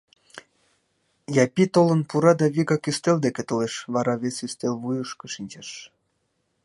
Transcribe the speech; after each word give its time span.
Япи 1.43 1.65
толын 1.73 2.01
пура 2.09 2.33
да 2.39 2.47
вигак 2.55 2.83
ӱстел 2.89 3.17
деке 3.25 3.43
толеш, 3.49 3.73
вара 3.93 4.13
вес 4.21 4.37
ӱстел 4.45 4.73
вуйышко 4.81 5.25
шинчеш. 5.35 5.69